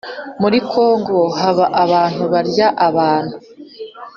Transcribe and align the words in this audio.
Muri 0.41 0.57
kongo 0.71 1.19
haba 1.39 1.65
abantu 1.83 2.23
barya 2.33 2.67
abantu 2.87 3.35